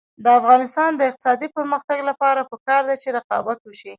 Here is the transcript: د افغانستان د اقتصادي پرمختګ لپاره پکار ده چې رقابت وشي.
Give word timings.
د 0.23 0.25
افغانستان 0.39 0.89
د 0.95 1.01
اقتصادي 1.09 1.47
پرمختګ 1.57 1.99
لپاره 2.09 2.47
پکار 2.51 2.81
ده 2.89 2.95
چې 3.01 3.07
رقابت 3.17 3.57
وشي. 3.63 3.89